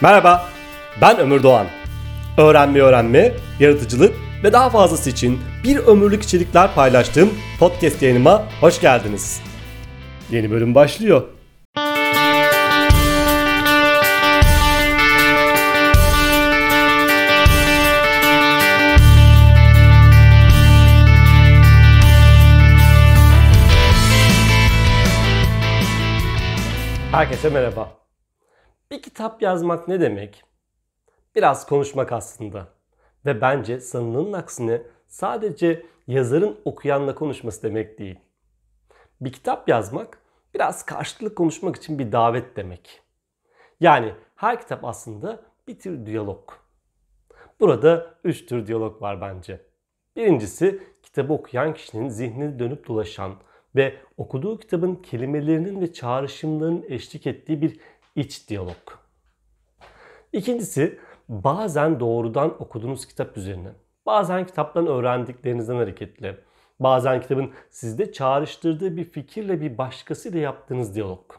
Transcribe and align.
Merhaba, 0.00 0.48
ben 1.00 1.18
Ömür 1.18 1.42
Doğan. 1.42 1.66
Öğrenme 2.38 2.80
öğrenme, 2.80 3.32
yaratıcılık 3.60 4.14
ve 4.44 4.52
daha 4.52 4.70
fazlası 4.70 5.10
için 5.10 5.40
bir 5.64 5.76
ömürlük 5.76 6.22
içerikler 6.22 6.74
paylaştığım 6.74 7.30
podcast 7.58 8.02
yayınıma 8.02 8.42
hoş 8.60 8.80
geldiniz. 8.80 9.40
Yeni 10.30 10.50
bölüm 10.50 10.74
başlıyor. 10.74 11.22
Herkese 27.12 27.50
merhaba. 27.50 28.03
Bir 28.90 29.02
kitap 29.02 29.42
yazmak 29.42 29.88
ne 29.88 30.00
demek? 30.00 30.44
Biraz 31.34 31.66
konuşmak 31.66 32.12
aslında. 32.12 32.68
Ve 33.26 33.40
bence 33.40 33.80
sanılanın 33.80 34.32
aksine 34.32 34.82
sadece 35.06 35.86
yazarın 36.06 36.60
okuyanla 36.64 37.14
konuşması 37.14 37.62
demek 37.62 37.98
değil. 37.98 38.18
Bir 39.20 39.32
kitap 39.32 39.68
yazmak 39.68 40.18
biraz 40.54 40.86
karşılıklı 40.86 41.34
konuşmak 41.34 41.76
için 41.76 41.98
bir 41.98 42.12
davet 42.12 42.56
demek. 42.56 43.02
Yani 43.80 44.14
her 44.36 44.60
kitap 44.60 44.84
aslında 44.84 45.42
bir 45.68 45.78
tür 45.78 46.06
diyalog. 46.06 46.52
Burada 47.60 48.14
üç 48.24 48.46
tür 48.46 48.66
diyalog 48.66 49.02
var 49.02 49.20
bence. 49.20 49.60
Birincisi 50.16 50.82
kitabı 51.02 51.32
okuyan 51.32 51.74
kişinin 51.74 52.08
zihnine 52.08 52.58
dönüp 52.58 52.88
dolaşan 52.88 53.34
ve 53.76 53.96
okuduğu 54.16 54.58
kitabın 54.58 54.94
kelimelerinin 54.94 55.80
ve 55.80 55.92
çağrışımlarının 55.92 56.84
eşlik 56.88 57.26
ettiği 57.26 57.62
bir 57.62 57.80
iç 58.16 58.48
diyalog. 58.48 58.76
İkincisi 60.32 60.98
bazen 61.28 62.00
doğrudan 62.00 62.62
okuduğunuz 62.62 63.06
kitap 63.06 63.36
üzerine, 63.36 63.72
bazen 64.06 64.46
kitaptan 64.46 64.86
öğrendiklerinizden 64.86 65.76
hareketle, 65.76 66.38
bazen 66.80 67.20
kitabın 67.20 67.52
sizde 67.70 68.12
çağrıştırdığı 68.12 68.96
bir 68.96 69.04
fikirle 69.04 69.60
bir 69.60 69.78
başkasıyla 69.78 70.40
yaptığınız 70.40 70.94
diyalog. 70.94 71.32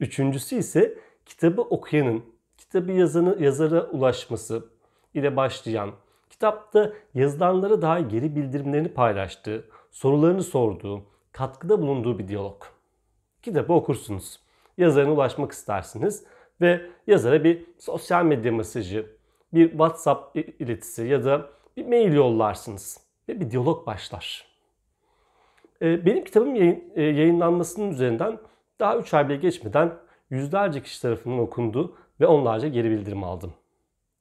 Üçüncüsü 0.00 0.56
ise 0.56 0.98
kitabı 1.26 1.62
okuyanın, 1.62 2.24
kitabı 2.58 2.92
yazanı, 2.92 3.42
yazara 3.42 3.82
ulaşması 3.82 4.68
ile 5.14 5.36
başlayan, 5.36 5.90
kitapta 6.30 6.92
yazılanlara 7.14 7.82
dair 7.82 8.06
geri 8.06 8.36
bildirimlerini 8.36 8.88
paylaştığı, 8.88 9.64
sorularını 9.90 10.42
sorduğu, 10.42 11.02
katkıda 11.32 11.82
bulunduğu 11.82 12.18
bir 12.18 12.28
diyalog. 12.28 12.62
Kitabı 13.42 13.72
okursunuz. 13.72 14.40
Yazarına 14.80 15.12
ulaşmak 15.12 15.52
istersiniz 15.52 16.24
ve 16.60 16.80
yazara 17.06 17.44
bir 17.44 17.66
sosyal 17.78 18.24
medya 18.24 18.52
mesajı, 18.52 19.06
bir 19.54 19.70
WhatsApp 19.70 20.36
iletisi 20.36 21.06
ya 21.06 21.24
da 21.24 21.50
bir 21.76 21.86
mail 21.86 22.12
yollarsınız 22.12 23.00
ve 23.28 23.40
bir 23.40 23.50
diyalog 23.50 23.86
başlar. 23.86 24.46
Ee, 25.82 26.06
benim 26.06 26.24
kitabım 26.24 26.56
e, 26.56 27.02
yayınlanmasının 27.02 27.90
üzerinden 27.90 28.38
daha 28.80 28.96
3 28.96 29.14
ay 29.14 29.28
bile 29.28 29.36
geçmeden 29.36 29.92
yüzlerce 30.30 30.82
kişi 30.82 31.02
tarafından 31.02 31.38
okundu 31.38 31.96
ve 32.20 32.26
onlarca 32.26 32.68
geri 32.68 32.90
bildirim 32.90 33.24
aldım. 33.24 33.52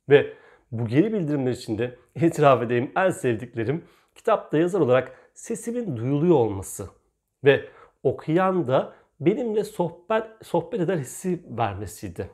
Ve 0.10 0.34
bu 0.72 0.88
geri 0.88 1.14
bildirimler 1.14 1.52
içinde 1.52 1.96
itiraf 2.16 2.64
edeyim 2.64 2.92
en 2.96 3.10
sevdiklerim 3.10 3.84
kitapta 4.16 4.58
yazar 4.58 4.80
olarak 4.80 5.12
sesimin 5.34 5.98
duyuluyor 5.98 6.36
olması 6.36 6.88
ve 7.44 7.66
okuyan 8.04 8.68
da 8.68 8.94
benimle 9.20 9.64
sohbet 9.64 10.24
sohbet 10.44 10.80
eder 10.80 10.98
hissi 10.98 11.44
vermesiydi. 11.50 12.30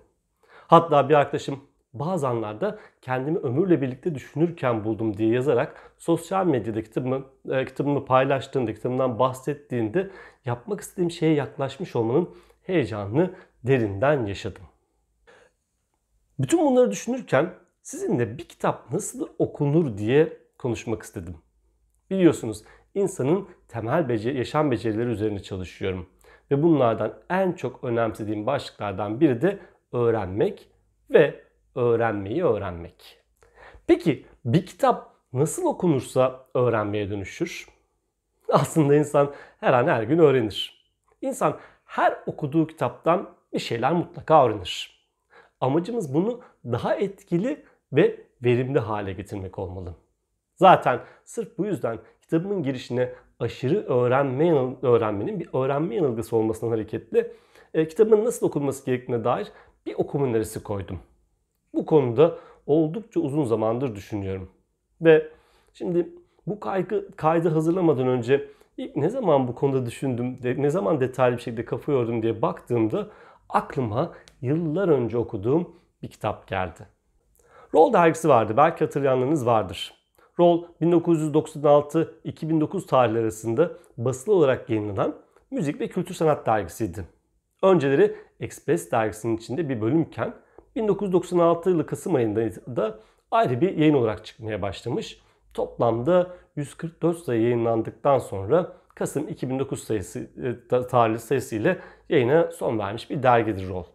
Hatta 0.68 1.10
bir 1.10 1.14
arkadaşım 1.14 1.60
bazı 1.94 2.28
anlarda 2.28 2.80
kendimi 3.02 3.38
ömürle 3.38 3.82
birlikte 3.82 4.16
düşünürken 4.16 4.84
buldum 4.84 5.18
diye 5.18 5.30
yazarak 5.30 5.94
sosyal 5.98 6.46
medyada 6.46 6.84
kitabımı, 6.84 7.26
e, 7.50 7.66
kitabımı 7.66 8.06
paylaştığında, 8.06 8.74
kitabımdan 8.74 9.20
bahsettiğinde 9.20 10.12
yapmak 10.46 10.82
istediğim 10.82 11.12
şeye 11.12 11.34
yaklaşmış 11.34 11.96
olmanın 11.96 12.30
heyecanını 12.64 13.34
derinden 13.64 14.26
yaşadım. 14.26 14.64
Bütün 16.40 16.66
bunları 16.66 16.92
düşünürken 16.92 17.54
sizinle 17.82 18.38
bir 18.38 18.48
kitap 18.48 18.92
nasıl 18.92 19.28
okunur 19.40 19.98
diye 19.98 20.38
konuşmak 20.58 21.04
istedim. 21.04 21.36
Biliyorsunuz 22.10 22.64
insanın 22.96 23.50
temel 23.68 24.10
beceri, 24.10 24.38
yaşam 24.38 24.72
becerileri 24.72 25.10
üzerine 25.10 25.40
çalışıyorum. 25.40 26.10
Ve 26.52 26.64
bunlardan 26.64 27.14
en 27.30 27.52
çok 27.52 27.84
önemsediğim 27.84 28.46
başlıklardan 28.46 29.20
biri 29.20 29.42
de 29.42 29.60
öğrenmek 29.92 30.70
ve 31.10 31.44
öğrenmeyi 31.76 32.44
öğrenmek. 32.44 33.20
Peki 33.88 34.26
bir 34.46 34.66
kitap 34.66 35.16
nasıl 35.34 35.66
okunursa 35.66 36.46
öğrenmeye 36.54 37.10
dönüşür? 37.10 37.68
Aslında 38.50 38.96
insan 38.96 39.34
her 39.60 39.74
an 39.74 39.88
her 39.88 40.04
gün 40.04 40.20
öğrenir. 40.20 40.86
İnsan 41.22 41.60
her 41.86 42.18
okuduğu 42.26 42.68
kitaptan 42.68 43.30
bir 43.54 43.60
şeyler 43.60 43.94
mutlaka 43.94 44.46
öğrenir. 44.46 45.06
Amacımız 45.62 46.14
bunu 46.14 46.42
daha 46.66 46.96
etkili 46.96 47.66
ve 47.94 48.22
verimli 48.44 48.80
hale 48.80 49.14
getirmek 49.14 49.60
olmalı. 49.60 49.96
Zaten 50.56 51.00
sırf 51.26 51.58
bu 51.58 51.66
yüzden 51.66 52.00
kitabımın 52.22 52.64
girişine 52.64 53.14
aşırı 53.40 53.86
öğrenme 53.86 54.76
öğrenmenin 54.82 55.40
bir 55.40 55.50
öğrenme 55.54 55.96
yanılgısı 55.96 56.36
olmasından 56.36 56.72
hareketle 56.72 57.32
e, 57.74 57.88
kitabın 57.88 58.26
nasıl 58.26 58.48
okunması 58.48 58.86
gerektiğine 58.86 59.24
dair 59.24 59.48
bir 59.86 59.96
okuma 59.98 60.26
önerisi 60.26 60.64
koydum. 60.64 61.00
Bu 61.74 61.86
konuda 61.86 62.38
oldukça 62.66 63.20
uzun 63.20 63.44
zamandır 63.44 63.96
düşünüyorum. 63.96 64.50
Ve 65.02 65.30
şimdi 65.74 66.10
bu 66.48 66.60
kaygı, 66.60 67.16
kaydı 67.16 67.50
hazırlamadan 67.50 68.08
önce 68.08 68.48
ilk 68.78 68.96
ne 68.96 69.10
zaman 69.10 69.48
bu 69.48 69.56
konuda 69.56 69.86
düşündüm, 69.86 70.40
ne 70.44 70.70
zaman 70.70 71.00
detaylı 71.00 71.38
bir 71.38 71.42
şekilde 71.42 71.66
kafa 71.66 71.92
yordum 71.92 72.22
diye 72.22 72.42
baktığımda 72.42 73.08
aklıma 73.50 74.14
yıllar 74.42 74.88
önce 74.88 75.18
okuduğum 75.18 75.76
bir 76.02 76.08
kitap 76.08 76.48
geldi. 76.48 76.88
Roll 77.74 77.94
dergisi 77.94 78.30
vardı. 78.30 78.54
Belki 78.58 78.84
hatırlayanlarınız 78.84 79.46
vardır. 79.46 80.05
Roll 80.40 80.64
1996-2009 80.82 82.86
tarihleri 82.86 83.24
arasında 83.24 83.72
basılı 83.98 84.36
olarak 84.36 84.70
yayınlanan 84.70 85.16
müzik 85.52 85.80
ve 85.80 85.88
kültür 85.88 86.14
sanat 86.14 86.46
dergisiydi. 86.46 87.06
Önceleri 87.64 88.16
Express 88.40 88.92
dergisinin 88.92 89.38
içinde 89.38 89.70
bir 89.70 89.82
bölümken 89.82 90.34
1996 90.76 91.70
yılı 91.70 91.86
Kasım 91.86 92.16
ayında 92.16 92.42
da 92.76 93.00
ayrı 93.32 93.62
bir 93.62 93.78
yayın 93.78 93.94
olarak 93.94 94.26
çıkmaya 94.26 94.62
başlamış. 94.62 95.22
Toplamda 95.54 96.36
144 96.56 97.18
sayı 97.18 97.42
yayınlandıktan 97.42 98.20
sonra 98.20 98.74
Kasım 98.96 99.28
2009 99.28 99.84
sayısı 99.84 100.20
e, 100.20 100.88
tarihli 100.88 101.20
sayısı 101.20 101.56
ile 101.56 101.80
yayına 102.10 102.52
son 102.52 102.80
vermiş 102.80 103.10
bir 103.10 103.24
dergidir 103.24 103.70
Roll. 103.70 103.86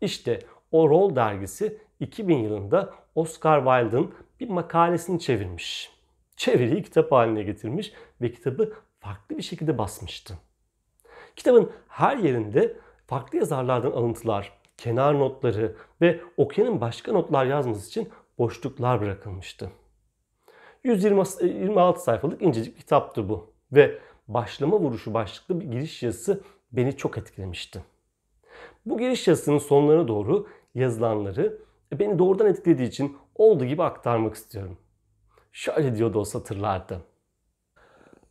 İşte 0.00 0.38
o 0.72 0.88
Roll 0.88 1.16
dergisi 1.16 1.78
2000 2.00 2.38
yılında 2.38 2.94
Oscar 3.18 3.64
Wilde'ın 3.64 4.14
bir 4.40 4.48
makalesini 4.48 5.20
çevirmiş. 5.20 5.92
Çeviriyi 6.36 6.82
kitap 6.82 7.12
haline 7.12 7.42
getirmiş 7.42 7.92
ve 8.20 8.32
kitabı 8.32 8.72
farklı 9.00 9.38
bir 9.38 9.42
şekilde 9.42 9.78
basmıştı. 9.78 10.34
Kitabın 11.36 11.72
her 11.88 12.16
yerinde 12.16 12.76
farklı 13.06 13.38
yazarlardan 13.38 13.90
alıntılar, 13.90 14.52
kenar 14.76 15.18
notları 15.18 15.76
ve 16.00 16.20
okuyanın 16.36 16.80
başka 16.80 17.12
notlar 17.12 17.46
yazması 17.46 17.88
için 17.88 18.08
boşluklar 18.38 19.00
bırakılmıştı. 19.00 19.70
126 20.84 22.02
sayfalık 22.02 22.42
incecik 22.42 22.76
bir 22.76 22.80
kitaptı 22.80 23.28
bu 23.28 23.50
ve 23.72 23.98
başlama 24.28 24.80
vuruşu 24.80 25.14
başlıklı 25.14 25.60
bir 25.60 25.66
giriş 25.66 26.02
yazısı 26.02 26.40
beni 26.72 26.96
çok 26.96 27.18
etkilemişti. 27.18 27.82
Bu 28.86 28.98
giriş 28.98 29.28
yazısının 29.28 29.58
sonlarına 29.58 30.08
doğru 30.08 30.46
yazılanları 30.74 31.67
beni 31.92 32.18
doğrudan 32.18 32.46
etkilediği 32.46 32.88
için 32.88 33.16
olduğu 33.34 33.64
gibi 33.64 33.82
aktarmak 33.82 34.34
istiyorum. 34.34 34.78
Şöyle 35.52 35.96
diyordu 35.96 36.18
o 36.18 36.24
satırlarda. 36.24 37.00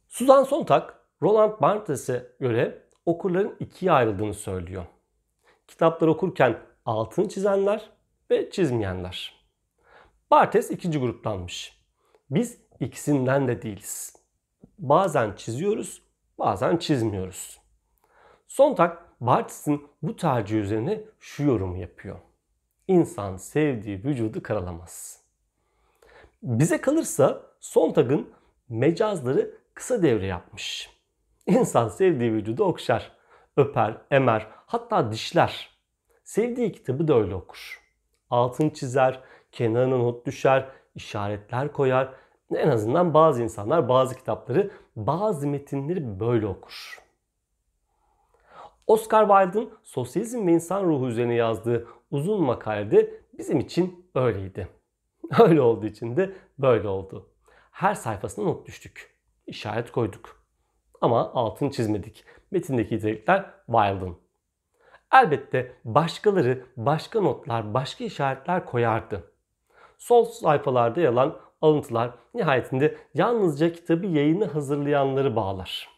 Susan 0.08 0.44
Sontag, 0.44 0.90
Roland 1.22 1.62
Barthes'e 1.62 2.32
göre 2.40 2.84
okurların 3.06 3.56
ikiye 3.60 3.92
ayrıldığını 3.92 4.34
söylüyor. 4.34 4.86
Kitapları 5.68 6.12
okurken 6.12 6.60
altını 6.86 7.30
çizenler 7.30 7.90
ve 8.32 8.50
çizmeyenler. 8.50 9.48
Barthes 10.32 10.72
ikinci 10.72 11.00
gruptanmış. 11.00 11.82
Biz 12.30 12.62
ikisinden 12.80 13.48
de 13.48 13.62
değiliz. 13.62 14.16
Bazen 14.80 15.34
çiziyoruz, 15.36 16.02
bazen 16.40 16.78
çizmiyoruz. 16.78 17.62
Sontag, 18.48 18.98
Barthes'in 19.22 19.88
bu 20.02 20.16
tercih 20.16 20.58
üzerine 20.58 21.02
şu 21.20 21.44
yorumu 21.44 21.78
yapıyor. 21.78 22.20
İnsan 22.88 23.38
sevdiği 23.38 24.04
vücudu 24.04 24.44
karalamaz. 24.44 25.22
Bize 26.44 26.82
kalırsa 26.82 27.42
Sontag'ın 27.60 28.30
mecazları 28.70 29.58
kısa 29.74 30.04
devre 30.04 30.26
yapmış. 30.26 30.90
İnsan 31.48 31.88
sevdiği 31.88 32.34
vücudu 32.34 32.64
okşar, 32.64 33.12
öper, 33.58 33.98
emer, 34.12 34.48
hatta 34.52 35.12
dişler. 35.12 35.70
Sevdiği 36.24 36.72
kitabı 36.72 37.08
da 37.08 37.16
öyle 37.16 37.36
okur. 37.36 37.82
altın 38.30 38.70
çizer, 38.70 39.20
kenarına 39.52 39.98
not 39.98 40.26
düşer, 40.26 40.70
işaretler 40.96 41.72
koyar. 41.74 42.14
En 42.56 42.70
azından 42.70 43.14
bazı 43.14 43.44
insanlar 43.44 43.90
bazı 43.90 44.16
kitapları, 44.16 44.72
bazı 44.96 45.48
metinleri 45.48 46.20
böyle 46.20 46.48
okur. 46.48 47.04
Oscar 48.88 49.28
Wilde'ın 49.28 49.70
sosyalizm 49.84 50.48
ve 50.48 50.52
insan 50.52 50.84
ruhu 50.84 51.08
üzerine 51.08 51.36
yazdığı 51.36 51.88
uzun 52.12 52.44
makalede 52.44 53.22
bizim 53.38 53.60
için 53.60 54.10
öyleydi. 54.16 54.68
Öyle 55.40 55.62
olduğu 55.62 55.86
için 55.86 56.18
de 56.18 56.34
böyle 56.60 56.88
oldu. 56.88 57.30
Her 57.72 57.96
sayfasına 57.96 58.46
not 58.46 58.68
düştük. 58.68 59.18
İşaret 59.48 59.92
koyduk. 59.92 60.44
Ama 61.02 61.34
altını 61.34 61.72
çizmedik. 61.72 62.26
Metindeki 62.52 62.96
nitelikler 62.96 63.46
Wilde'ın. 63.66 64.18
Elbette 65.14 65.76
başkaları 65.86 66.66
başka 66.78 67.22
notlar, 67.22 67.74
başka 67.74 68.04
işaretler 68.04 68.66
koyardı. 68.66 69.32
Sol 69.98 70.26
sayfalarda 70.26 71.02
yalan 71.02 71.40
alıntılar 71.62 72.12
nihayetinde 72.34 72.98
yalnızca 73.14 73.74
kitabı 73.74 74.06
yayını 74.06 74.46
hazırlayanları 74.46 75.36
bağlar. 75.36 75.90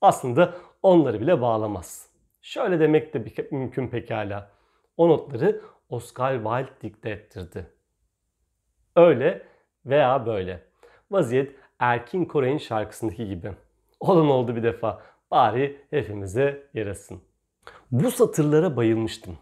Aslında 0.00 0.54
onları 0.82 1.20
bile 1.20 1.40
bağlamaz. 1.40 2.08
Şöyle 2.42 2.80
demek 2.80 3.14
de 3.14 3.48
mümkün 3.50 3.88
pekala. 3.88 4.53
O 4.96 5.08
notları 5.08 5.60
Oscar 5.88 6.34
Wilde 6.34 6.80
dikte 6.80 7.10
ettirdi. 7.10 7.66
Öyle 8.96 9.46
veya 9.86 10.26
böyle. 10.26 10.62
Vaziyet 11.10 11.56
Erkin 11.78 12.24
Koray'ın 12.24 12.58
şarkısındaki 12.58 13.28
gibi. 13.28 13.52
Olan 14.00 14.30
oldu 14.30 14.56
bir 14.56 14.62
defa. 14.62 15.02
Bari 15.30 15.80
hepimize 15.90 16.68
yarasın. 16.74 17.20
Bu 17.92 18.10
satırlara 18.10 18.76
bayılmıştım. 18.76 19.38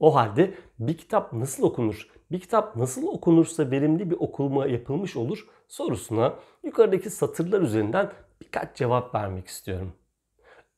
O 0.00 0.14
halde 0.14 0.54
bir 0.78 0.98
kitap 0.98 1.32
nasıl 1.32 1.62
okunur? 1.62 2.08
Bir 2.30 2.40
kitap 2.40 2.76
nasıl 2.76 3.06
okunursa 3.06 3.70
verimli 3.70 4.10
bir 4.10 4.16
okuma 4.18 4.66
yapılmış 4.66 5.16
olur 5.16 5.48
sorusuna 5.68 6.34
yukarıdaki 6.64 7.10
satırlar 7.10 7.62
üzerinden 7.62 8.12
birkaç 8.40 8.76
cevap 8.76 9.14
vermek 9.14 9.46
istiyorum. 9.46 9.92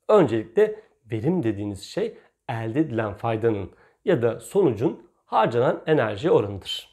Öncelikle 0.09 0.83
verim 1.11 1.43
dediğiniz 1.43 1.83
şey 1.83 2.19
elde 2.49 2.81
edilen 2.81 3.15
faydanın 3.15 3.71
ya 4.05 4.23
da 4.23 4.41
sonucun 4.41 5.07
harcanan 5.27 5.83
enerji 5.87 6.31
oranıdır. 6.31 6.91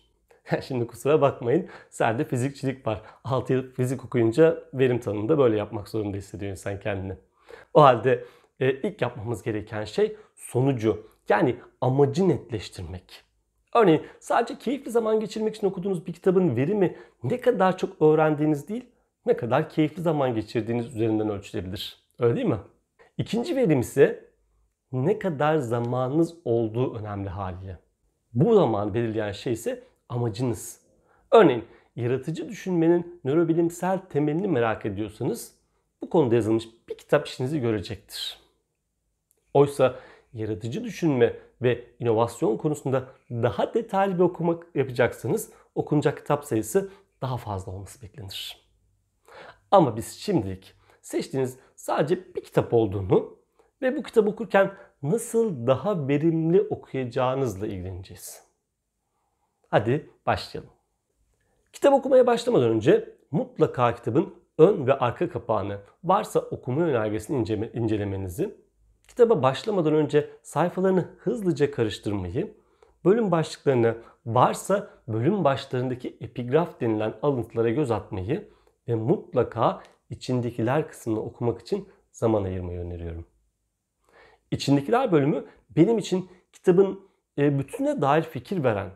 Şimdi 0.67 0.87
kusura 0.87 1.21
bakmayın. 1.21 1.67
Serde 1.89 2.25
fizikçilik 2.25 2.87
var. 2.87 3.01
6 3.23 3.53
yıl 3.53 3.71
fizik 3.73 4.05
okuyunca 4.05 4.63
verim 4.73 4.99
tanımında 4.99 5.37
böyle 5.37 5.57
yapmak 5.57 5.89
zorunda 5.89 6.17
hissediyor 6.17 6.51
insan 6.51 6.79
kendini. 6.79 7.13
O 7.73 7.81
halde 7.81 8.25
e, 8.59 8.71
ilk 8.71 9.01
yapmamız 9.01 9.43
gereken 9.43 9.83
şey 9.85 10.15
sonucu 10.35 11.07
yani 11.29 11.55
amacı 11.81 12.29
netleştirmek. 12.29 13.23
Örneğin 13.75 14.01
sadece 14.19 14.59
keyifli 14.59 14.91
zaman 14.91 15.19
geçirmek 15.19 15.55
için 15.55 15.67
okuduğunuz 15.67 16.07
bir 16.07 16.13
kitabın 16.13 16.55
verimi 16.55 16.95
ne 17.23 17.41
kadar 17.41 17.77
çok 17.77 18.01
öğrendiğiniz 18.01 18.69
değil, 18.69 18.85
ne 19.25 19.37
kadar 19.37 19.69
keyifli 19.69 20.01
zaman 20.01 20.35
geçirdiğiniz 20.35 20.87
üzerinden 20.87 21.29
ölçülebilir. 21.29 22.03
Öyle 22.19 22.35
değil 22.35 22.47
mi? 22.47 22.57
İkinci 23.17 23.55
verim 23.55 23.79
ise 23.79 24.26
ne 24.91 25.19
kadar 25.19 25.57
zamanınız 25.57 26.35
olduğu 26.45 26.95
önemli 26.95 27.29
haliyle. 27.29 27.79
Bu 28.33 28.55
zaman 28.55 28.93
belirleyen 28.93 29.31
şey 29.31 29.53
ise 29.53 29.83
amacınız. 30.09 30.81
Örneğin 31.31 31.65
yaratıcı 31.95 32.49
düşünmenin 32.49 33.21
nörobilimsel 33.23 33.99
temelini 34.09 34.47
merak 34.47 34.85
ediyorsanız 34.85 35.55
bu 36.01 36.09
konuda 36.09 36.35
yazılmış 36.35 36.67
bir 36.89 36.97
kitap 36.97 37.27
işinizi 37.27 37.59
görecektir. 37.59 38.39
Oysa 39.53 39.95
yaratıcı 40.33 40.83
düşünme 40.83 41.35
ve 41.61 41.85
inovasyon 41.99 42.57
konusunda 42.57 43.07
daha 43.31 43.73
detaylı 43.73 44.15
bir 44.15 44.23
okuma 44.23 44.59
yapacaksanız 44.75 45.51
okunacak 45.75 46.17
kitap 46.17 46.45
sayısı 46.45 46.89
daha 47.21 47.37
fazla 47.37 47.71
olması 47.71 48.01
beklenir. 48.01 48.67
Ama 49.71 49.97
biz 49.97 50.11
şimdilik 50.11 50.73
seçtiğiniz 51.01 51.57
sadece 51.75 52.35
bir 52.35 52.43
kitap 52.43 52.73
olduğunu 52.73 53.36
ve 53.81 53.97
bu 53.97 54.03
kitabı 54.03 54.29
okurken 54.29 54.71
nasıl 55.03 55.67
daha 55.67 56.07
verimli 56.07 56.61
okuyacağınızla 56.61 57.67
ilgileneceğiz. 57.67 58.43
Hadi 59.69 60.09
başlayalım. 60.25 60.71
Kitap 61.73 61.93
okumaya 61.93 62.27
başlamadan 62.27 62.69
önce 62.69 63.15
mutlaka 63.31 63.95
kitabın 63.95 64.35
ön 64.57 64.87
ve 64.87 64.93
arka 64.93 65.29
kapağını 65.29 65.79
varsa 66.03 66.39
okuma 66.39 66.81
önergesini 66.81 67.69
incelemenizi, 67.73 68.55
kitaba 69.07 69.43
başlamadan 69.43 69.93
önce 69.93 70.29
sayfalarını 70.43 71.07
hızlıca 71.19 71.71
karıştırmayı, 71.71 72.57
bölüm 73.05 73.31
başlıklarını 73.31 73.97
varsa 74.25 74.89
bölüm 75.07 75.43
başlarındaki 75.43 76.17
epigraf 76.21 76.81
denilen 76.81 77.13
alıntılara 77.21 77.69
göz 77.69 77.91
atmayı 77.91 78.49
ve 78.87 78.95
mutlaka 78.95 79.83
içindekiler 80.09 80.87
kısmını 80.87 81.21
okumak 81.21 81.61
için 81.61 81.89
zaman 82.11 82.43
ayırmayı 82.43 82.79
öneriyorum. 82.79 83.25
İçindekiler 84.51 85.11
bölümü 85.11 85.45
benim 85.69 85.97
için 85.97 86.29
kitabın 86.53 87.09
e, 87.37 87.59
bütüne 87.59 88.01
dair 88.01 88.23
fikir 88.23 88.63
veren, 88.63 88.91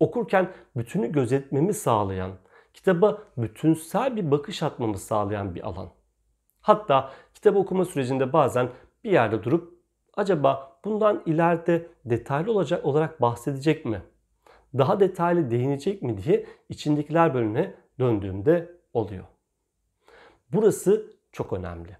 okurken 0.00 0.52
bütünü 0.76 1.12
gözetmemi 1.12 1.74
sağlayan, 1.74 2.32
kitaba 2.74 3.22
bütünsel 3.36 4.16
bir 4.16 4.30
bakış 4.30 4.62
atmamı 4.62 4.98
sağlayan 4.98 5.54
bir 5.54 5.66
alan. 5.66 5.90
Hatta 6.60 7.12
kitap 7.34 7.56
okuma 7.56 7.84
sürecinde 7.84 8.32
bazen 8.32 8.70
bir 9.04 9.10
yerde 9.10 9.42
durup 9.42 9.80
acaba 10.14 10.80
bundan 10.84 11.22
ileride 11.26 11.86
detaylı 12.04 12.52
olacak 12.52 12.84
olarak 12.84 13.20
bahsedecek 13.20 13.84
mi? 13.84 14.02
Daha 14.78 15.00
detaylı 15.00 15.50
değinecek 15.50 16.02
mi 16.02 16.22
diye 16.22 16.46
içindekiler 16.68 17.34
bölümüne 17.34 17.74
döndüğümde 17.98 18.72
oluyor. 18.92 19.24
Burası 20.52 21.16
çok 21.32 21.52
önemli. 21.52 21.96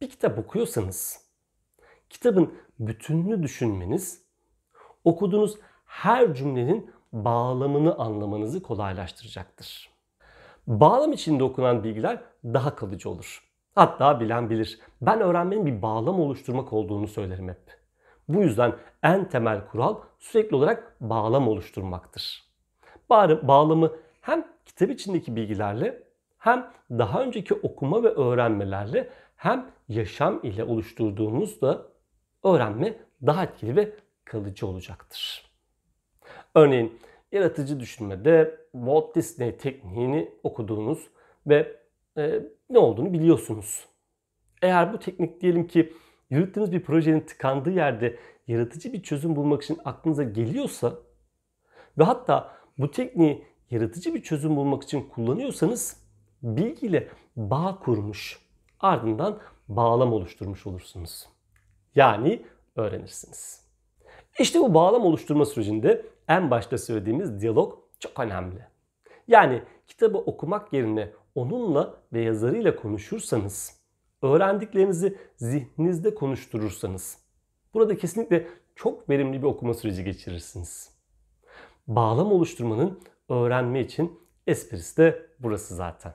Bir 0.00 0.10
kitap 0.10 0.38
okuyorsanız 0.38 1.27
kitabın 2.10 2.54
bütününü 2.78 3.42
düşünmeniz, 3.42 4.22
okuduğunuz 5.04 5.58
her 5.84 6.34
cümlenin 6.34 6.90
bağlamını 7.12 7.94
anlamanızı 7.94 8.62
kolaylaştıracaktır. 8.62 9.90
Bağlam 10.66 11.12
içinde 11.12 11.44
okunan 11.44 11.84
bilgiler 11.84 12.20
daha 12.44 12.76
kalıcı 12.76 13.10
olur. 13.10 13.48
Hatta 13.74 14.20
bilen 14.20 14.50
bilir. 14.50 14.80
Ben 15.00 15.20
öğrenmenin 15.20 15.66
bir 15.66 15.82
bağlam 15.82 16.20
oluşturmak 16.20 16.72
olduğunu 16.72 17.08
söylerim 17.08 17.48
hep. 17.48 17.78
Bu 18.28 18.42
yüzden 18.42 18.72
en 19.02 19.28
temel 19.28 19.66
kural 19.66 19.96
sürekli 20.18 20.56
olarak 20.56 20.96
bağlam 21.00 21.48
oluşturmaktır. 21.48 22.48
Bağlamı 23.10 23.92
hem 24.20 24.46
kitap 24.66 24.90
içindeki 24.90 25.36
bilgilerle 25.36 26.02
hem 26.38 26.70
daha 26.90 27.22
önceki 27.22 27.54
okuma 27.54 28.02
ve 28.02 28.08
öğrenmelerle 28.08 29.08
hem 29.36 29.70
yaşam 29.88 30.40
ile 30.42 30.64
oluşturduğumuzda 30.64 31.86
öğrenme 32.44 32.96
daha 33.26 33.44
etkili 33.44 33.76
ve 33.76 33.92
kalıcı 34.24 34.66
olacaktır. 34.66 35.50
Örneğin 36.54 36.98
yaratıcı 37.32 37.80
düşünmede 37.80 38.60
Walt 38.72 39.14
Disney 39.14 39.56
tekniğini 39.56 40.30
okuduğunuz 40.42 41.08
ve 41.46 41.76
e, 42.16 42.40
ne 42.70 42.78
olduğunu 42.78 43.12
biliyorsunuz. 43.12 43.88
Eğer 44.62 44.92
bu 44.92 44.98
teknik 44.98 45.40
diyelim 45.40 45.66
ki 45.66 45.92
yürüttüğünüz 46.30 46.72
bir 46.72 46.82
projenin 46.82 47.20
tıkandığı 47.20 47.70
yerde 47.70 48.18
yaratıcı 48.46 48.92
bir 48.92 49.02
çözüm 49.02 49.36
bulmak 49.36 49.62
için 49.62 49.78
aklınıza 49.84 50.22
geliyorsa 50.22 50.94
ve 51.98 52.04
hatta 52.04 52.56
bu 52.78 52.90
tekniği 52.90 53.44
yaratıcı 53.70 54.14
bir 54.14 54.22
çözüm 54.22 54.56
bulmak 54.56 54.82
için 54.82 55.08
kullanıyorsanız 55.08 55.96
bilgiyle 56.42 57.08
bağ 57.36 57.78
kurmuş 57.78 58.38
ardından 58.80 59.38
bağlam 59.68 60.12
oluşturmuş 60.12 60.66
olursunuz. 60.66 61.26
Yani 61.98 62.42
öğrenirsiniz. 62.76 63.64
İşte 64.38 64.60
bu 64.60 64.74
bağlam 64.74 65.02
oluşturma 65.02 65.44
sürecinde 65.44 66.06
en 66.28 66.50
başta 66.50 66.78
söylediğimiz 66.78 67.40
diyalog 67.40 67.78
çok 67.98 68.20
önemli. 68.20 68.66
Yani 69.28 69.62
kitabı 69.86 70.18
okumak 70.18 70.72
yerine 70.72 71.10
onunla 71.34 71.94
ve 72.12 72.20
yazarıyla 72.20 72.76
konuşursanız, 72.76 73.80
öğrendiklerinizi 74.22 75.18
zihninizde 75.36 76.14
konuşturursanız, 76.14 77.18
burada 77.74 77.96
kesinlikle 77.96 78.46
çok 78.74 79.10
verimli 79.10 79.42
bir 79.42 79.46
okuma 79.46 79.74
süreci 79.74 80.04
geçirirsiniz. 80.04 80.90
Bağlam 81.86 82.32
oluşturmanın 82.32 83.00
öğrenme 83.28 83.80
için 83.80 84.20
esprisi 84.46 84.96
de 84.96 85.26
burası 85.38 85.74
zaten. 85.74 86.12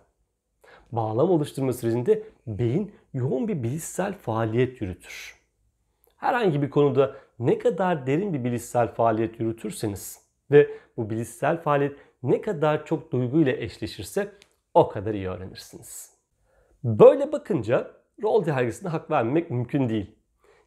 Bağlam 0.91 1.29
oluşturma 1.29 1.73
sürecinde 1.73 2.23
beyin 2.47 2.91
yoğun 3.13 3.47
bir 3.47 3.63
bilişsel 3.63 4.17
faaliyet 4.17 4.81
yürütür. 4.81 5.42
Herhangi 6.23 6.61
bir 6.61 6.69
konuda 6.69 7.15
ne 7.39 7.59
kadar 7.59 8.07
derin 8.07 8.33
bir 8.33 8.43
bilişsel 8.43 8.93
faaliyet 8.93 9.39
yürütürseniz 9.39 10.21
ve 10.51 10.69
bu 10.97 11.09
bilişsel 11.09 11.61
faaliyet 11.61 11.95
ne 12.23 12.41
kadar 12.41 12.85
çok 12.85 13.11
duyguyla 13.11 13.51
eşleşirse 13.51 14.31
o 14.73 14.89
kadar 14.89 15.13
iyi 15.13 15.29
öğrenirsiniz. 15.29 16.13
Böyle 16.83 17.31
bakınca 17.31 17.91
rol 18.23 18.45
dergisine 18.45 18.89
hak 18.89 19.11
vermemek 19.11 19.51
mümkün 19.51 19.89
değil. 19.89 20.15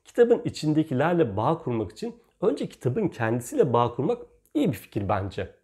Kitabın 0.04 0.42
içindekilerle 0.44 1.36
bağ 1.36 1.58
kurmak 1.58 1.92
için 1.92 2.22
önce 2.40 2.68
kitabın 2.68 3.08
kendisiyle 3.08 3.72
bağ 3.72 3.94
kurmak 3.94 4.22
iyi 4.54 4.68
bir 4.68 4.76
fikir 4.76 5.08
bence. 5.08 5.54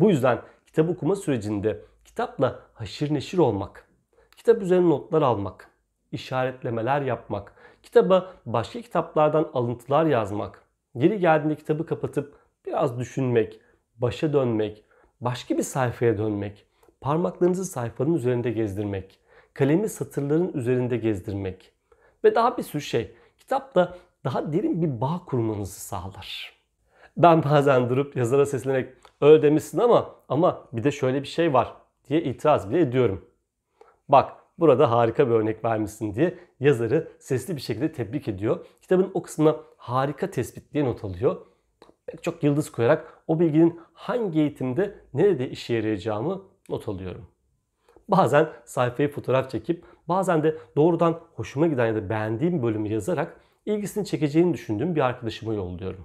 Bu 0.00 0.10
yüzden 0.10 0.42
kitap 0.66 0.90
okuma 0.90 1.16
sürecinde 1.16 1.84
kitapla 2.04 2.60
haşır 2.74 3.14
neşir 3.14 3.38
olmak, 3.38 3.88
kitap 4.36 4.62
üzerine 4.62 4.90
notlar 4.90 5.22
almak, 5.22 5.70
işaretlemeler 6.12 7.02
yapmak, 7.02 7.59
kitaba 7.82 8.32
başka 8.46 8.80
kitaplardan 8.80 9.50
alıntılar 9.54 10.06
yazmak, 10.06 10.64
geri 10.96 11.18
geldiğinde 11.18 11.56
kitabı 11.56 11.86
kapatıp 11.86 12.38
biraz 12.66 12.98
düşünmek, 12.98 13.60
başa 13.96 14.32
dönmek, 14.32 14.84
başka 15.20 15.58
bir 15.58 15.62
sayfaya 15.62 16.18
dönmek, 16.18 16.66
parmaklarınızı 17.00 17.64
sayfanın 17.64 18.14
üzerinde 18.14 18.50
gezdirmek, 18.50 19.18
kalemi 19.54 19.88
satırların 19.88 20.52
üzerinde 20.52 20.96
gezdirmek 20.96 21.72
ve 22.24 22.34
daha 22.34 22.58
bir 22.58 22.62
sürü 22.62 22.82
şey 22.82 23.14
kitapla 23.38 23.96
daha 24.24 24.52
derin 24.52 24.82
bir 24.82 25.00
bağ 25.00 25.20
kurmanızı 25.26 25.80
sağlar. 25.80 26.52
Ben 27.16 27.44
bazen 27.44 27.88
durup 27.88 28.16
yazara 28.16 28.46
seslenerek 28.46 28.94
öyle 29.20 29.42
demişsin 29.42 29.78
ama 29.78 30.14
ama 30.28 30.64
bir 30.72 30.84
de 30.84 30.90
şöyle 30.90 31.22
bir 31.22 31.28
şey 31.28 31.52
var 31.54 31.74
diye 32.08 32.22
itiraz 32.22 32.70
bile 32.70 32.80
ediyorum. 32.80 33.24
Bak 34.08 34.32
burada 34.60 34.90
harika 34.90 35.26
bir 35.28 35.32
örnek 35.32 35.64
vermişsin 35.64 36.14
diye 36.14 36.38
yazarı 36.60 37.12
sesli 37.18 37.56
bir 37.56 37.60
şekilde 37.60 37.92
tebrik 37.92 38.28
ediyor. 38.28 38.66
Kitabın 38.82 39.10
o 39.14 39.22
kısmına 39.22 39.56
harika 39.76 40.30
tespit 40.30 40.72
diye 40.72 40.84
not 40.84 41.04
alıyor. 41.04 41.36
Pek 42.06 42.22
çok 42.22 42.42
yıldız 42.42 42.72
koyarak 42.72 43.22
o 43.26 43.40
bilginin 43.40 43.80
hangi 43.92 44.40
eğitimde 44.40 44.94
nerede 45.14 45.50
işe 45.50 45.74
yarayacağımı 45.74 46.42
not 46.68 46.88
alıyorum. 46.88 47.26
Bazen 48.08 48.48
sayfayı 48.64 49.10
fotoğraf 49.10 49.50
çekip 49.50 49.84
bazen 50.08 50.42
de 50.42 50.56
doğrudan 50.76 51.20
hoşuma 51.34 51.66
giden 51.66 51.86
ya 51.86 51.94
da 51.94 52.10
beğendiğim 52.10 52.62
bölümü 52.62 52.88
yazarak 52.88 53.40
ilgisini 53.66 54.06
çekeceğini 54.06 54.54
düşündüğüm 54.54 54.94
bir 54.94 55.00
arkadaşıma 55.00 55.54
yolluyorum. 55.54 56.04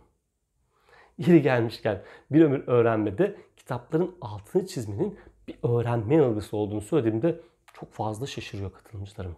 Yeri 1.18 1.42
gelmişken 1.42 2.02
bir 2.32 2.42
ömür 2.46 2.68
öğrenmede 2.68 3.36
kitapların 3.58 4.16
altını 4.22 4.68
çizmenin 4.68 5.18
bir 5.48 5.56
öğrenme 5.64 6.16
yanılgısı 6.16 6.58
olduğunu 6.58 6.82
söylediğimde 6.82 7.40
çok 7.80 7.94
fazla 7.94 8.28
şaşırıyor 8.28 8.74
katılımcılarım. 8.74 9.36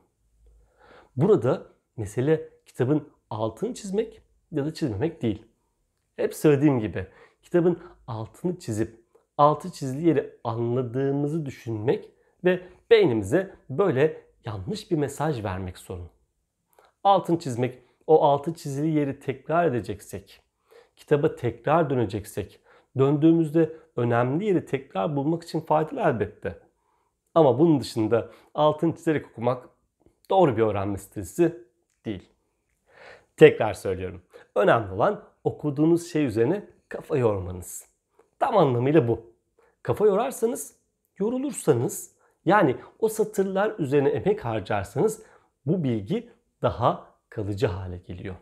Burada 1.16 1.68
mesele 1.98 2.50
kitabın 2.66 3.10
altını 3.30 3.74
çizmek 3.74 4.22
ya 4.52 4.66
da 4.66 4.74
çizmemek 4.74 5.22
değil. 5.22 5.46
Hep 6.16 6.36
söylediğim 6.36 6.80
gibi 6.80 7.08
kitabın 7.44 7.80
altını 8.08 8.60
çizip 8.60 9.02
altı 9.38 9.72
çizili 9.72 10.08
yeri 10.08 10.38
anladığımızı 10.44 11.46
düşünmek 11.46 12.10
ve 12.44 12.62
beynimize 12.90 13.56
böyle 13.70 14.22
yanlış 14.46 14.92
bir 14.92 14.98
mesaj 14.98 15.44
vermek 15.44 15.78
sorun. 15.78 16.10
Altın 17.04 17.38
çizmek, 17.38 17.78
o 18.08 18.24
altı 18.24 18.54
çizili 18.54 18.88
yeri 18.88 19.20
tekrar 19.20 19.66
edeceksek, 19.66 20.42
kitaba 20.96 21.36
tekrar 21.36 21.90
döneceksek, 21.90 22.60
döndüğümüzde 22.98 23.74
önemli 23.96 24.46
yeri 24.46 24.66
tekrar 24.66 25.16
bulmak 25.16 25.44
için 25.44 25.62
faydalı 25.62 26.00
elbette. 26.00 26.67
Ama 27.38 27.60
bunun 27.60 27.80
dışında 27.80 28.30
altın 28.54 28.92
çizerek 28.92 29.32
okumak 29.32 29.70
doğru 30.30 30.58
bir 30.58 30.62
öğrenme 30.62 30.98
stratejisi 30.98 31.68
değil. 32.06 32.30
Tekrar 33.38 33.74
söylüyorum. 33.74 34.22
Önemli 34.56 34.92
olan 34.92 35.24
okuduğunuz 35.44 36.12
şey 36.12 36.26
üzerine 36.26 36.68
kafa 36.90 37.18
yormanız. 37.18 37.86
Tam 38.40 38.58
anlamıyla 38.58 39.08
bu. 39.08 39.22
Kafa 39.84 40.06
yorarsanız, 40.06 40.76
yorulursanız 41.20 42.12
yani 42.46 42.76
o 43.00 43.10
satırlar 43.10 43.76
üzerine 43.80 44.10
emek 44.10 44.46
harcarsanız 44.46 45.24
bu 45.66 45.84
bilgi 45.84 46.30
daha 46.62 47.08
kalıcı 47.30 47.68
hale 47.68 47.98
geliyor. 47.98 48.36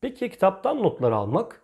Peki 0.00 0.30
kitaptan 0.30 0.82
notlar 0.82 1.12
almak? 1.12 1.62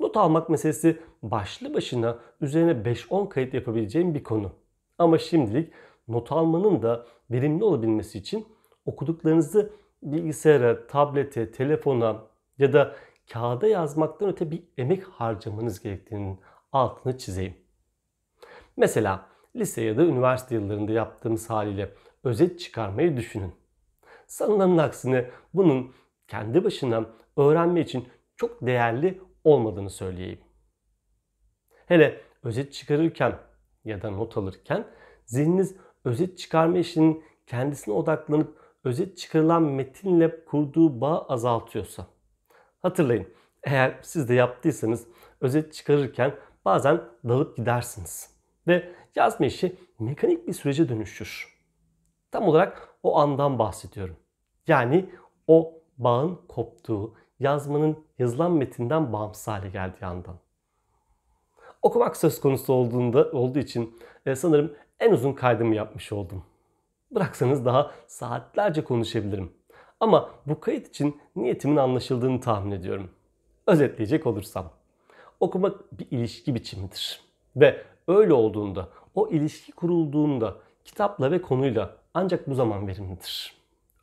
Not 0.00 0.16
almak 0.16 0.48
meselesi 0.48 1.02
başlı 1.22 1.74
başına 1.74 2.18
üzerine 2.40 2.72
5-10 2.72 3.28
kayıt 3.28 3.54
yapabileceğim 3.54 4.14
bir 4.14 4.22
konu. 4.22 4.52
Ama 4.98 5.18
şimdilik 5.18 5.72
not 6.08 6.32
almanın 6.32 6.82
da 6.82 7.06
verimli 7.30 7.64
olabilmesi 7.64 8.18
için 8.18 8.46
okuduklarınızı 8.84 9.72
bilgisayara, 10.02 10.86
tablete, 10.86 11.50
telefona 11.50 12.22
ya 12.58 12.72
da 12.72 12.96
kağıda 13.32 13.66
yazmaktan 13.66 14.28
öte 14.28 14.50
bir 14.50 14.62
emek 14.78 15.04
harcamanız 15.04 15.80
gerektiğinin 15.80 16.40
altını 16.72 17.18
çizeyim. 17.18 17.54
Mesela 18.76 19.26
lise 19.56 19.82
ya 19.82 19.96
da 19.96 20.04
üniversite 20.04 20.54
yıllarında 20.54 20.92
yaptığımız 20.92 21.50
haliyle 21.50 21.94
özet 22.24 22.60
çıkarmayı 22.60 23.16
düşünün. 23.16 23.52
Sanılanın 24.26 24.78
aksine 24.78 25.30
bunun 25.54 25.94
kendi 26.28 26.64
başına 26.64 27.06
öğrenme 27.36 27.80
için 27.80 28.08
çok 28.36 28.66
değerli 28.66 29.20
olmadığını 29.44 29.90
söyleyeyim. 29.90 30.40
Hele 31.86 32.20
özet 32.42 32.72
çıkarırken 32.72 33.38
ya 33.84 34.02
da 34.02 34.10
not 34.10 34.36
alırken 34.36 34.86
zihniniz 35.26 35.76
özet 36.04 36.38
çıkarma 36.38 36.78
işinin 36.78 37.24
kendisine 37.46 37.94
odaklanıp 37.94 38.58
özet 38.84 39.18
çıkarılan 39.18 39.62
metinle 39.62 40.44
kurduğu 40.44 41.00
bağ 41.00 41.26
azaltıyorsa. 41.28 42.06
Hatırlayın 42.82 43.26
eğer 43.62 43.98
siz 44.02 44.28
de 44.28 44.34
yaptıysanız 44.34 45.06
özet 45.40 45.72
çıkarırken 45.72 46.34
bazen 46.64 47.00
dalıp 47.28 47.56
gidersiniz. 47.56 48.30
Ve 48.66 48.92
yazma 49.16 49.46
işi 49.46 49.76
mekanik 49.98 50.48
bir 50.48 50.52
sürece 50.52 50.88
dönüşür. 50.88 51.58
Tam 52.30 52.48
olarak 52.48 52.88
o 53.02 53.18
andan 53.18 53.58
bahsediyorum. 53.58 54.16
Yani 54.66 55.10
o 55.46 55.82
bağın 55.98 56.40
koptuğu, 56.48 57.14
yazmanın 57.40 58.04
yazılan 58.18 58.52
metinden 58.52 59.12
bağımsız 59.12 59.48
hale 59.48 59.68
geldiği 59.68 60.06
andan. 60.06 60.38
Okumak 61.82 62.16
söz 62.16 62.40
konusu 62.40 62.72
olduğunda 62.72 63.30
olduğu 63.32 63.58
için 63.58 63.98
e, 64.26 64.34
sanırım 64.34 64.72
en 65.00 65.12
uzun 65.12 65.32
kaydımı 65.32 65.74
yapmış 65.74 66.12
oldum. 66.12 66.44
Bıraksanız 67.10 67.64
daha 67.64 67.90
saatlerce 68.06 68.84
konuşabilirim. 68.84 69.52
Ama 70.00 70.30
bu 70.46 70.60
kayıt 70.60 70.88
için 70.88 71.20
niyetimin 71.36 71.76
anlaşıldığını 71.76 72.40
tahmin 72.40 72.70
ediyorum. 72.70 73.10
Özetleyecek 73.66 74.26
olursam. 74.26 74.70
Okumak 75.40 75.98
bir 75.98 76.06
ilişki 76.10 76.54
biçimidir. 76.54 77.20
Ve 77.56 77.82
öyle 78.08 78.32
olduğunda, 78.32 78.88
o 79.14 79.28
ilişki 79.28 79.72
kurulduğunda 79.72 80.56
kitapla 80.84 81.30
ve 81.30 81.42
konuyla 81.42 81.96
ancak 82.14 82.48
bu 82.48 82.54
zaman 82.54 82.88
verimlidir. 82.88 83.54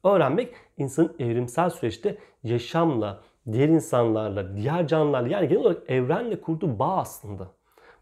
Öğrenmek 0.03 0.53
insanın 0.77 1.15
evrimsel 1.19 1.69
süreçte 1.69 2.17
yaşamla, 2.43 3.21
diğer 3.51 3.69
insanlarla, 3.69 4.55
diğer 4.55 4.87
canlılarla 4.87 5.27
yani 5.27 5.47
genel 5.47 5.61
olarak 5.61 5.89
evrenle 5.89 6.41
kurduğu 6.41 6.79
bağ 6.79 6.97
aslında. 6.97 7.47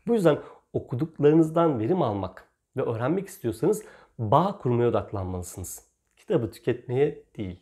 Bu 0.07 0.13
yüzden 0.13 0.39
okuduklarınızdan 0.74 1.79
verim 1.79 2.01
almak 2.01 2.48
ve 2.77 2.81
öğrenmek 2.81 3.27
istiyorsanız 3.27 3.83
bağ 4.19 4.57
kurmaya 4.62 4.89
odaklanmalısınız. 4.89 5.88
Kitabı 6.17 6.51
tüketmeye 6.51 7.24
değil. 7.38 7.60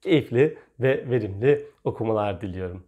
Keyifli 0.00 0.58
ve 0.80 1.10
verimli 1.10 1.66
okumalar 1.84 2.40
diliyorum. 2.40 2.84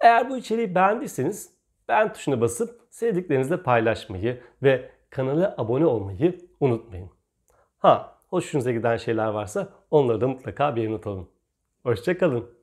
Eğer 0.00 0.30
bu 0.30 0.36
içeriği 0.36 0.74
beğendiyseniz 0.74 1.50
beğen 1.88 2.12
tuşuna 2.12 2.40
basıp 2.40 2.80
sevdiklerinizle 2.90 3.62
paylaşmayı 3.62 4.40
ve 4.62 4.90
kanala 5.10 5.54
abone 5.58 5.86
olmayı 5.86 6.40
unutmayın. 6.60 7.10
Ha, 7.78 8.18
hoşunuza 8.28 8.72
giden 8.72 8.96
şeyler 8.96 9.28
varsa 9.28 9.68
onları 9.90 10.20
da 10.20 10.28
mutlaka 10.28 10.76
bir 10.76 10.90
not 10.90 11.06
alın. 11.06 11.28
Hoşçakalın. 11.82 12.55